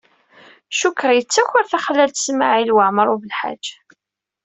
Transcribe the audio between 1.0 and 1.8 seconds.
yettaker